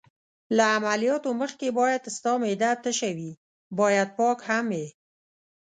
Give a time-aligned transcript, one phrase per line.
[0.55, 3.31] له عملیاتو مخکې باید ستا معده تشه وي،
[3.79, 4.87] باید پاک هم یې.